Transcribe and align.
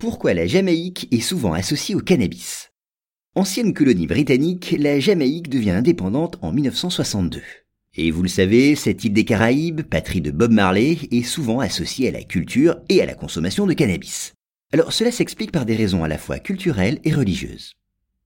pourquoi 0.00 0.32
la 0.32 0.46
Jamaïque 0.46 1.08
est 1.10 1.20
souvent 1.20 1.52
associée 1.52 1.94
au 1.94 2.00
cannabis. 2.00 2.70
Ancienne 3.34 3.74
colonie 3.74 4.06
britannique, 4.06 4.74
la 4.78 4.98
Jamaïque 4.98 5.50
devient 5.50 5.72
indépendante 5.72 6.38
en 6.40 6.52
1962. 6.52 7.42
Et 7.96 8.10
vous 8.10 8.22
le 8.22 8.28
savez, 8.28 8.76
cette 8.76 9.04
île 9.04 9.12
des 9.12 9.26
Caraïbes, 9.26 9.82
patrie 9.82 10.22
de 10.22 10.30
Bob 10.30 10.52
Marley, 10.52 10.96
est 11.10 11.22
souvent 11.22 11.60
associée 11.60 12.08
à 12.08 12.12
la 12.12 12.22
culture 12.22 12.80
et 12.88 13.02
à 13.02 13.06
la 13.06 13.14
consommation 13.14 13.66
de 13.66 13.74
cannabis. 13.74 14.32
Alors 14.72 14.94
cela 14.94 15.12
s'explique 15.12 15.52
par 15.52 15.66
des 15.66 15.76
raisons 15.76 16.02
à 16.02 16.08
la 16.08 16.16
fois 16.16 16.38
culturelles 16.38 17.00
et 17.04 17.12
religieuses. 17.12 17.74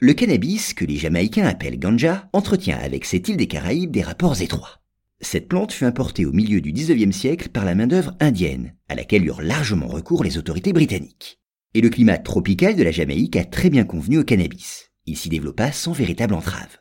Le 0.00 0.12
cannabis, 0.12 0.74
que 0.74 0.84
les 0.84 0.96
Jamaïcains 0.96 1.46
appellent 1.46 1.78
ganja, 1.78 2.28
entretient 2.32 2.78
avec 2.78 3.04
cette 3.04 3.28
île 3.28 3.36
des 3.36 3.46
Caraïbes 3.46 3.92
des 3.92 4.02
rapports 4.02 4.42
étroits. 4.42 4.80
Cette 5.20 5.46
plante 5.46 5.72
fut 5.72 5.84
importée 5.84 6.26
au 6.26 6.32
milieu 6.32 6.60
du 6.60 6.72
19e 6.72 7.12
siècle 7.12 7.50
par 7.50 7.64
la 7.64 7.76
main-d'œuvre 7.76 8.16
indienne, 8.18 8.74
à 8.88 8.96
laquelle 8.96 9.24
eurent 9.24 9.42
largement 9.42 9.86
recours 9.86 10.24
les 10.24 10.36
autorités 10.36 10.72
britanniques. 10.72 11.39
Et 11.72 11.80
le 11.80 11.88
climat 11.88 12.18
tropical 12.18 12.74
de 12.74 12.82
la 12.82 12.90
Jamaïque 12.90 13.36
a 13.36 13.44
très 13.44 13.70
bien 13.70 13.84
convenu 13.84 14.18
au 14.18 14.24
cannabis. 14.24 14.90
Il 15.06 15.16
s'y 15.16 15.28
développa 15.28 15.70
sans 15.70 15.92
véritable 15.92 16.34
entrave. 16.34 16.78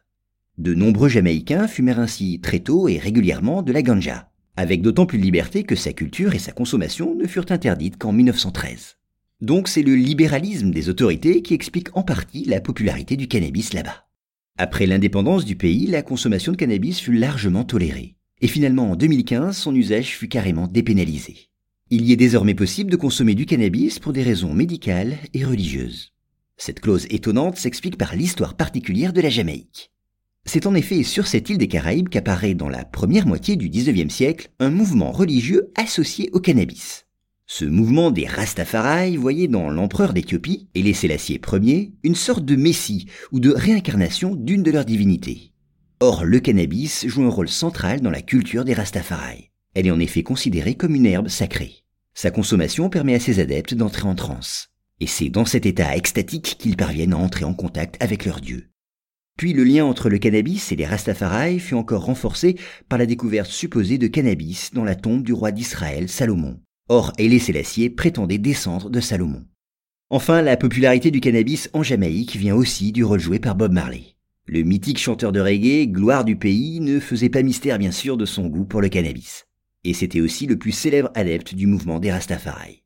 De 0.57 0.73
nombreux 0.73 1.09
Jamaïcains 1.09 1.67
fumèrent 1.67 1.99
ainsi 1.99 2.39
très 2.41 2.59
tôt 2.59 2.87
et 2.87 2.97
régulièrement 2.97 3.61
de 3.61 3.71
la 3.71 3.83
ganja, 3.83 4.31
avec 4.55 4.81
d'autant 4.81 5.05
plus 5.05 5.19
de 5.19 5.23
liberté 5.23 5.63
que 5.63 5.75
sa 5.75 5.93
culture 5.93 6.33
et 6.33 6.39
sa 6.39 6.53
consommation 6.53 7.13
ne 7.13 7.27
furent 7.27 7.51
interdites 7.51 7.97
qu'en 7.97 8.11
1913. 8.11 8.97
Donc 9.41 9.67
c'est 9.67 9.83
le 9.83 9.93
libéralisme 9.93 10.71
des 10.71 10.89
autorités 10.89 11.43
qui 11.43 11.53
explique 11.53 11.95
en 11.95 12.01
partie 12.01 12.45
la 12.45 12.59
popularité 12.59 13.15
du 13.15 13.27
cannabis 13.27 13.73
là-bas. 13.73 14.07
Après 14.57 14.87
l'indépendance 14.87 15.45
du 15.45 15.55
pays, 15.55 15.85
la 15.85 16.01
consommation 16.01 16.51
de 16.51 16.57
cannabis 16.57 16.99
fut 16.99 17.13
largement 17.13 17.63
tolérée. 17.63 18.15
Et 18.41 18.47
finalement, 18.47 18.91
en 18.91 18.95
2015, 18.95 19.55
son 19.55 19.75
usage 19.75 20.17
fut 20.17 20.27
carrément 20.27 20.67
dépénalisé. 20.67 21.49
Il 21.91 22.05
y 22.05 22.13
est 22.13 22.17
désormais 22.17 22.53
possible 22.53 22.91
de 22.91 22.97
consommer 22.97 23.33
du 23.33 23.47
cannabis 23.47 23.97
pour 23.97 24.13
des 24.13 24.21
raisons 24.21 24.53
médicales 24.53 25.17
et 25.33 25.43
religieuses. 25.43 26.13
Cette 26.55 26.81
clause 26.81 27.07
étonnante 27.09 27.57
s'explique 27.57 27.97
par 27.97 28.15
l'histoire 28.15 28.55
particulière 28.55 29.11
de 29.11 29.21
la 29.21 29.29
Jamaïque. 29.29 29.91
C'est 30.45 30.67
en 30.67 30.75
effet 30.75 31.01
sur 31.01 31.25
cette 31.25 31.49
île 31.49 31.57
des 31.57 31.67
Caraïbes 31.67 32.09
qu'apparaît 32.09 32.53
dans 32.53 32.69
la 32.69 32.85
première 32.85 33.25
moitié 33.25 33.55
du 33.55 33.69
XIXe 33.69 34.13
siècle 34.13 34.51
un 34.59 34.69
mouvement 34.69 35.11
religieux 35.11 35.71
associé 35.75 36.29
au 36.31 36.39
cannabis. 36.39 37.07
Ce 37.47 37.65
mouvement 37.65 38.11
des 38.11 38.27
Rastafari 38.27 39.17
voyait 39.17 39.47
dans 39.47 39.71
l'empereur 39.71 40.13
d'Éthiopie, 40.13 40.67
et 40.75 40.93
Sélassié 40.93 41.41
Ier, 41.51 41.93
une 42.03 42.13
sorte 42.13 42.45
de 42.45 42.55
messie 42.55 43.07
ou 43.31 43.39
de 43.39 43.49
réincarnation 43.49 44.35
d'une 44.35 44.61
de 44.61 44.69
leurs 44.69 44.85
divinités. 44.85 45.53
Or, 46.01 46.23
le 46.23 46.39
cannabis 46.39 47.07
joue 47.07 47.23
un 47.23 47.29
rôle 47.29 47.49
central 47.49 48.01
dans 48.01 48.11
la 48.11 48.21
culture 48.21 48.63
des 48.63 48.75
Rastafari. 48.75 49.49
Elle 49.79 49.87
est 49.87 49.91
en 49.91 49.99
effet 50.01 50.23
considérée 50.23 50.75
comme 50.75 50.93
une 50.93 51.05
herbe 51.05 51.29
sacrée. 51.29 51.85
Sa 52.13 52.31
consommation 52.31 52.89
permet 52.89 53.15
à 53.15 53.19
ses 53.21 53.39
adeptes 53.39 53.75
d'entrer 53.75 54.09
en 54.09 54.13
transe. 54.13 54.71
Et 54.99 55.07
c'est 55.07 55.29
dans 55.29 55.45
cet 55.45 55.65
état 55.65 55.95
extatique 55.95 56.57
qu'ils 56.59 56.75
parviennent 56.75 57.13
à 57.13 57.17
entrer 57.17 57.45
en 57.45 57.53
contact 57.53 57.95
avec 58.01 58.25
leur 58.25 58.41
Dieu. 58.41 58.71
Puis 59.37 59.53
le 59.53 59.63
lien 59.63 59.85
entre 59.85 60.09
le 60.09 60.17
cannabis 60.17 60.73
et 60.73 60.75
les 60.75 60.85
Rastafari 60.85 61.59
fut 61.59 61.75
encore 61.75 62.03
renforcé 62.03 62.57
par 62.89 62.99
la 62.99 63.05
découverte 63.05 63.49
supposée 63.49 63.97
de 63.97 64.07
cannabis 64.07 64.73
dans 64.73 64.83
la 64.83 64.95
tombe 64.95 65.23
du 65.23 65.31
roi 65.31 65.53
d'Israël, 65.53 66.09
Salomon. 66.09 66.59
Or, 66.89 67.13
Haïlé 67.17 67.39
Sélassié 67.39 67.89
prétendait 67.89 68.37
descendre 68.37 68.89
de 68.89 68.99
Salomon. 68.99 69.45
Enfin, 70.09 70.41
la 70.41 70.57
popularité 70.57 71.09
du 71.09 71.21
cannabis 71.21 71.69
en 71.71 71.83
Jamaïque 71.83 72.35
vient 72.35 72.55
aussi 72.55 72.91
du 72.91 73.05
rôle 73.05 73.21
joué 73.21 73.39
par 73.39 73.55
Bob 73.55 73.71
Marley. 73.71 74.17
Le 74.45 74.63
mythique 74.63 74.99
chanteur 74.99 75.31
de 75.31 75.39
reggae, 75.39 75.87
gloire 75.89 76.25
du 76.25 76.35
pays, 76.35 76.81
ne 76.81 76.99
faisait 76.99 77.29
pas 77.29 77.43
mystère 77.43 77.79
bien 77.79 77.91
sûr 77.91 78.17
de 78.17 78.25
son 78.25 78.47
goût 78.47 78.65
pour 78.65 78.81
le 78.81 78.89
cannabis. 78.89 79.45
Et 79.83 79.93
c'était 79.93 80.21
aussi 80.21 80.45
le 80.45 80.57
plus 80.57 80.71
célèbre 80.71 81.11
adepte 81.15 81.55
du 81.55 81.67
mouvement 81.67 81.99
des 81.99 82.11
Rastafari. 82.11 82.83